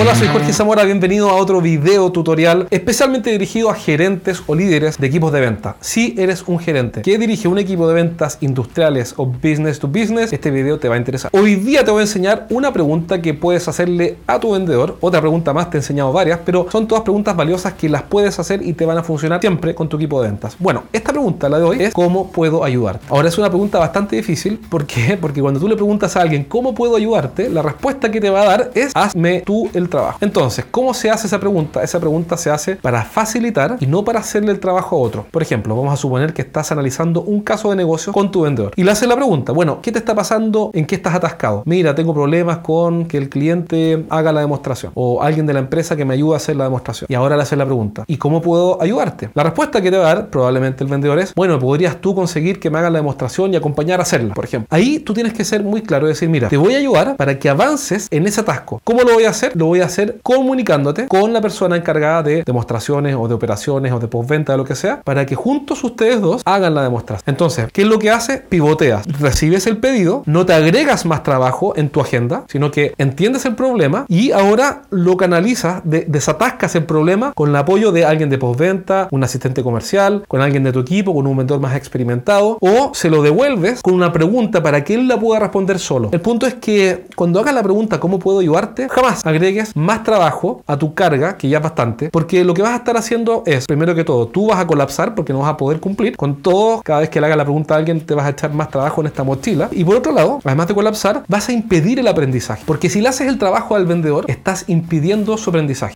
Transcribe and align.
Hola, 0.00 0.14
soy 0.14 0.28
Jorge 0.28 0.54
Zamora, 0.54 0.84
bienvenido 0.84 1.28
a 1.28 1.34
otro 1.34 1.60
video 1.60 2.10
tutorial 2.10 2.66
especialmente 2.70 3.30
dirigido 3.32 3.68
a 3.68 3.74
gerentes 3.74 4.42
o 4.46 4.54
líderes 4.54 4.96
de 4.96 5.06
equipos 5.06 5.30
de 5.30 5.40
venta. 5.40 5.76
Si 5.80 6.14
eres 6.16 6.42
un 6.46 6.58
gerente 6.58 7.02
que 7.02 7.18
dirige 7.18 7.48
un 7.48 7.58
equipo 7.58 7.86
de 7.86 7.92
ventas 7.92 8.38
industriales 8.40 9.12
o 9.18 9.26
business 9.26 9.78
to 9.78 9.88
business, 9.88 10.32
este 10.32 10.50
video 10.50 10.78
te 10.78 10.88
va 10.88 10.94
a 10.94 10.98
interesar. 10.98 11.30
Hoy 11.34 11.56
día 11.56 11.84
te 11.84 11.90
voy 11.90 11.98
a 11.98 12.04
enseñar 12.04 12.46
una 12.48 12.72
pregunta 12.72 13.20
que 13.20 13.34
puedes 13.34 13.68
hacerle 13.68 14.16
a 14.26 14.40
tu 14.40 14.52
vendedor. 14.52 14.96
Otra 15.02 15.20
pregunta 15.20 15.52
más, 15.52 15.68
te 15.68 15.76
he 15.76 15.80
enseñado 15.80 16.10
varias, 16.14 16.40
pero 16.46 16.66
son 16.72 16.88
todas 16.88 17.04
preguntas 17.04 17.36
valiosas 17.36 17.74
que 17.74 17.90
las 17.90 18.04
puedes 18.04 18.38
hacer 18.38 18.62
y 18.62 18.72
te 18.72 18.86
van 18.86 18.96
a 18.96 19.02
funcionar 19.02 19.42
siempre 19.42 19.74
con 19.74 19.90
tu 19.90 19.98
equipo 19.98 20.22
de 20.22 20.28
ventas. 20.28 20.56
Bueno, 20.58 20.84
esta 20.94 21.12
pregunta, 21.12 21.46
la 21.50 21.58
de 21.58 21.64
hoy, 21.64 21.82
es 21.82 21.92
¿cómo 21.92 22.32
puedo 22.32 22.64
ayudarte? 22.64 23.04
Ahora 23.10 23.28
es 23.28 23.36
una 23.36 23.50
pregunta 23.50 23.78
bastante 23.78 24.16
difícil, 24.16 24.58
¿por 24.70 24.86
qué? 24.86 25.18
Porque 25.20 25.42
cuando 25.42 25.60
tú 25.60 25.68
le 25.68 25.76
preguntas 25.76 26.16
a 26.16 26.22
alguien 26.22 26.44
¿cómo 26.44 26.74
puedo 26.74 26.96
ayudarte? 26.96 27.50
La 27.50 27.60
respuesta 27.60 28.10
que 28.10 28.18
te 28.18 28.30
va 28.30 28.40
a 28.40 28.44
dar 28.46 28.70
es 28.74 28.92
hazme 28.94 29.42
tú 29.44 29.68
el 29.74 29.89
trabajo. 29.90 30.18
Entonces, 30.20 30.64
¿cómo 30.70 30.94
se 30.94 31.10
hace 31.10 31.26
esa 31.26 31.38
pregunta? 31.38 31.82
Esa 31.82 32.00
pregunta 32.00 32.36
se 32.36 32.50
hace 32.50 32.76
para 32.76 33.04
facilitar 33.04 33.76
y 33.80 33.86
no 33.86 34.04
para 34.04 34.20
hacerle 34.20 34.52
el 34.52 34.60
trabajo 34.60 34.96
a 34.96 34.98
otro. 35.00 35.26
Por 35.30 35.42
ejemplo, 35.42 35.76
vamos 35.76 35.92
a 35.92 35.96
suponer 35.96 36.32
que 36.32 36.42
estás 36.42 36.72
analizando 36.72 37.22
un 37.22 37.42
caso 37.42 37.70
de 37.70 37.76
negocio 37.76 38.12
con 38.12 38.30
tu 38.30 38.42
vendedor 38.42 38.72
y 38.76 38.84
le 38.84 38.90
haces 38.90 39.08
la 39.08 39.16
pregunta, 39.16 39.52
bueno, 39.52 39.80
¿qué 39.82 39.92
te 39.92 39.98
está 39.98 40.14
pasando? 40.14 40.70
¿En 40.72 40.86
qué 40.86 40.94
estás 40.94 41.14
atascado? 41.14 41.62
Mira, 41.66 41.94
tengo 41.94 42.14
problemas 42.14 42.58
con 42.58 43.06
que 43.06 43.18
el 43.18 43.28
cliente 43.28 44.06
haga 44.08 44.32
la 44.32 44.40
demostración 44.40 44.92
o 44.94 45.22
alguien 45.22 45.46
de 45.46 45.52
la 45.52 45.60
empresa 45.60 45.96
que 45.96 46.04
me 46.04 46.14
ayude 46.14 46.34
a 46.34 46.36
hacer 46.36 46.56
la 46.56 46.64
demostración. 46.64 47.06
Y 47.10 47.14
ahora 47.14 47.36
le 47.36 47.42
haces 47.42 47.58
la 47.58 47.66
pregunta, 47.66 48.04
¿y 48.06 48.16
cómo 48.16 48.40
puedo 48.40 48.80
ayudarte? 48.80 49.30
La 49.34 49.42
respuesta 49.42 49.80
que 49.80 49.90
te 49.90 49.96
va 49.96 50.10
a 50.10 50.14
dar 50.14 50.30
probablemente 50.30 50.84
el 50.84 50.90
vendedor 50.90 51.18
es, 51.18 51.34
bueno, 51.34 51.58
podrías 51.58 52.00
tú 52.00 52.14
conseguir 52.14 52.60
que 52.60 52.70
me 52.70 52.78
haga 52.78 52.90
la 52.90 52.98
demostración 52.98 53.52
y 53.52 53.56
acompañar 53.56 54.00
a 54.00 54.02
hacerla, 54.02 54.34
por 54.34 54.44
ejemplo. 54.44 54.68
Ahí 54.70 55.00
tú 55.00 55.14
tienes 55.14 55.32
que 55.32 55.44
ser 55.44 55.62
muy 55.62 55.82
claro 55.82 56.06
y 56.06 56.10
decir, 56.10 56.28
mira, 56.28 56.48
te 56.48 56.56
voy 56.56 56.74
a 56.74 56.78
ayudar 56.78 57.16
para 57.16 57.38
que 57.38 57.48
avances 57.48 58.08
en 58.10 58.26
ese 58.26 58.40
atasco. 58.40 58.80
¿Cómo 58.84 59.02
lo 59.02 59.14
voy 59.14 59.24
a 59.24 59.30
hacer? 59.30 59.56
Lo 59.56 59.66
voy 59.66 59.79
a 59.79 59.79
hacer 59.82 60.18
comunicándote 60.22 61.08
con 61.08 61.32
la 61.32 61.40
persona 61.40 61.76
encargada 61.76 62.22
de 62.22 62.42
demostraciones 62.44 63.16
o 63.18 63.28
de 63.28 63.34
operaciones 63.34 63.92
o 63.92 63.98
de 63.98 64.08
postventa, 64.08 64.52
de 64.52 64.58
lo 64.58 64.64
que 64.64 64.74
sea, 64.74 65.02
para 65.02 65.26
que 65.26 65.34
juntos 65.34 65.82
ustedes 65.84 66.20
dos 66.20 66.42
hagan 66.44 66.74
la 66.74 66.82
demostración. 66.82 67.24
Entonces, 67.26 67.66
¿qué 67.72 67.82
es 67.82 67.88
lo 67.88 67.98
que 67.98 68.10
hace? 68.10 68.38
Pivoteas. 68.38 69.06
Recibes 69.20 69.66
el 69.66 69.78
pedido, 69.78 70.22
no 70.26 70.46
te 70.46 70.52
agregas 70.52 71.06
más 71.06 71.22
trabajo 71.22 71.74
en 71.76 71.90
tu 71.90 72.00
agenda, 72.00 72.44
sino 72.48 72.70
que 72.70 72.94
entiendes 72.98 73.44
el 73.44 73.54
problema 73.54 74.04
y 74.08 74.32
ahora 74.32 74.82
lo 74.90 75.16
canalizas, 75.16 75.82
desatascas 75.84 76.74
el 76.74 76.84
problema 76.84 77.32
con 77.34 77.50
el 77.50 77.56
apoyo 77.56 77.92
de 77.92 78.04
alguien 78.04 78.30
de 78.30 78.38
postventa, 78.38 79.08
un 79.10 79.24
asistente 79.24 79.62
comercial, 79.62 80.24
con 80.28 80.40
alguien 80.40 80.64
de 80.64 80.72
tu 80.72 80.80
equipo, 80.80 81.14
con 81.14 81.26
un 81.26 81.36
mentor 81.36 81.60
más 81.60 81.76
experimentado, 81.76 82.58
o 82.60 82.92
se 82.94 83.10
lo 83.10 83.22
devuelves 83.22 83.82
con 83.82 83.94
una 83.94 84.12
pregunta 84.12 84.62
para 84.62 84.84
que 84.84 84.94
él 84.94 85.08
la 85.08 85.18
pueda 85.18 85.40
responder 85.40 85.78
solo. 85.78 86.10
El 86.12 86.20
punto 86.20 86.46
es 86.46 86.54
que 86.54 87.06
cuando 87.16 87.40
hagas 87.40 87.54
la 87.54 87.62
pregunta 87.62 87.98
¿cómo 87.98 88.18
puedo 88.18 88.40
ayudarte? 88.40 88.88
Jamás 88.88 89.24
agregues 89.24 89.59
más 89.74 90.02
trabajo 90.02 90.62
a 90.66 90.76
tu 90.76 90.94
carga, 90.94 91.36
que 91.36 91.48
ya 91.48 91.58
es 91.58 91.62
bastante, 91.62 92.10
porque 92.10 92.44
lo 92.44 92.54
que 92.54 92.62
vas 92.62 92.72
a 92.72 92.76
estar 92.76 92.96
haciendo 92.96 93.42
es, 93.46 93.66
primero 93.66 93.94
que 93.94 94.04
todo, 94.04 94.28
tú 94.28 94.48
vas 94.48 94.58
a 94.58 94.66
colapsar 94.66 95.14
porque 95.14 95.32
no 95.32 95.40
vas 95.40 95.50
a 95.50 95.56
poder 95.56 95.80
cumplir 95.80 96.16
con 96.16 96.42
todo, 96.42 96.82
cada 96.82 97.00
vez 97.00 97.10
que 97.10 97.20
le 97.20 97.26
hagas 97.26 97.38
la 97.38 97.44
pregunta 97.44 97.74
a 97.74 97.78
alguien 97.78 98.00
te 98.00 98.14
vas 98.14 98.26
a 98.26 98.30
echar 98.30 98.52
más 98.52 98.70
trabajo 98.70 99.00
en 99.00 99.06
esta 99.06 99.24
mochila. 99.24 99.68
Y 99.72 99.84
por 99.84 99.96
otro 99.96 100.12
lado, 100.12 100.40
además 100.44 100.68
de 100.68 100.74
colapsar, 100.74 101.24
vas 101.28 101.48
a 101.48 101.52
impedir 101.52 101.98
el 101.98 102.08
aprendizaje, 102.08 102.62
porque 102.66 102.90
si 102.90 103.00
le 103.00 103.08
haces 103.08 103.28
el 103.28 103.38
trabajo 103.38 103.76
al 103.76 103.86
vendedor, 103.86 104.24
estás 104.28 104.64
impidiendo 104.68 105.36
su 105.36 105.50
aprendizaje. 105.50 105.94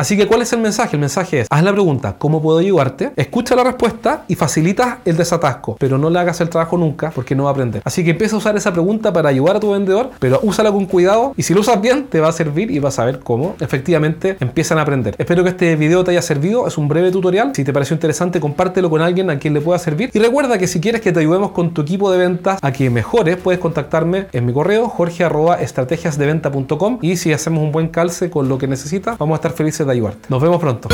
Así 0.00 0.16
que, 0.16 0.26
¿cuál 0.26 0.40
es 0.40 0.50
el 0.54 0.60
mensaje? 0.60 0.96
El 0.96 1.00
mensaje 1.00 1.40
es, 1.40 1.46
haz 1.50 1.62
la 1.62 1.72
pregunta, 1.72 2.14
¿cómo 2.16 2.40
puedo 2.40 2.56
ayudarte? 2.56 3.12
Escucha 3.16 3.54
la 3.54 3.64
respuesta 3.64 4.24
y 4.28 4.34
facilita 4.34 5.00
el 5.04 5.18
desatasco, 5.18 5.76
pero 5.78 5.98
no 5.98 6.08
le 6.08 6.18
hagas 6.18 6.40
el 6.40 6.48
trabajo 6.48 6.78
nunca 6.78 7.10
porque 7.14 7.34
no 7.34 7.44
va 7.44 7.50
a 7.50 7.52
aprender. 7.52 7.82
Así 7.84 8.02
que 8.02 8.12
empieza 8.12 8.34
a 8.34 8.38
usar 8.38 8.56
esa 8.56 8.72
pregunta 8.72 9.12
para 9.12 9.28
ayudar 9.28 9.56
a 9.56 9.60
tu 9.60 9.72
vendedor, 9.72 10.08
pero 10.18 10.40
úsala 10.42 10.72
con 10.72 10.86
cuidado 10.86 11.34
y 11.36 11.42
si 11.42 11.52
lo 11.52 11.60
usas 11.60 11.82
bien, 11.82 12.06
te 12.06 12.18
va 12.18 12.28
a 12.28 12.32
servir 12.32 12.70
y 12.70 12.78
vas 12.78 12.98
a 12.98 13.04
ver 13.04 13.18
cómo 13.18 13.56
efectivamente 13.60 14.38
empiezan 14.40 14.78
a 14.78 14.82
aprender. 14.82 15.14
Espero 15.18 15.44
que 15.44 15.50
este 15.50 15.76
video 15.76 16.02
te 16.02 16.12
haya 16.12 16.22
servido, 16.22 16.66
es 16.66 16.78
un 16.78 16.88
breve 16.88 17.10
tutorial. 17.10 17.52
Si 17.54 17.62
te 17.62 17.74
pareció 17.74 17.92
interesante, 17.92 18.40
compártelo 18.40 18.88
con 18.88 19.02
alguien 19.02 19.28
a 19.28 19.38
quien 19.38 19.52
le 19.52 19.60
pueda 19.60 19.78
servir. 19.78 20.08
Y 20.14 20.18
recuerda 20.18 20.56
que 20.56 20.66
si 20.66 20.80
quieres 20.80 21.02
que 21.02 21.12
te 21.12 21.20
ayudemos 21.20 21.50
con 21.50 21.74
tu 21.74 21.82
equipo 21.82 22.10
de 22.10 22.16
ventas 22.16 22.58
a 22.62 22.72
que 22.72 22.88
mejores, 22.88 23.36
puedes 23.36 23.60
contactarme 23.60 24.28
en 24.32 24.46
mi 24.46 24.54
correo 24.54 24.88
jorge.estrategiasdeventa.com 24.88 27.00
y 27.02 27.18
si 27.18 27.34
hacemos 27.34 27.62
un 27.62 27.70
buen 27.70 27.88
calce 27.88 28.30
con 28.30 28.48
lo 28.48 28.56
que 28.56 28.66
necesitas, 28.66 29.18
vamos 29.18 29.34
a 29.34 29.36
estar 29.36 29.52
felices 29.52 29.89
de 29.90 29.98
ayudarte. 29.98 30.26
Nos 30.28 30.42
vemos 30.42 30.58
pronto. 30.60 30.88